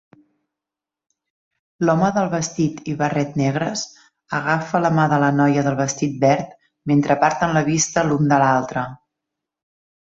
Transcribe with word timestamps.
L'home 1.89 2.09
del 2.15 2.31
vestit 2.31 2.79
i 2.93 2.95
barret 3.03 3.37
negres 3.43 3.85
agafa 4.39 4.83
la 4.89 4.93
mà 5.01 5.07
de 5.15 5.23
la 5.27 5.31
noia 5.43 5.67
del 5.71 5.81
vestit 5.85 6.19
verd 6.27 6.59
mentre 6.95 7.19
aparten 7.21 7.59
la 7.61 7.67
vista 7.73 8.09
l'un 8.11 8.31
de 8.37 8.45
l'altre 8.47 8.91